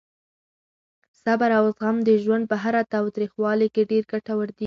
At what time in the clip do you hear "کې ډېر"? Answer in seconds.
3.73-4.03